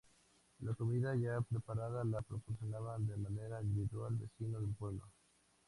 [0.61, 5.03] La comida ya preparada la proporcionaban de manera individual vecinos del pueblo.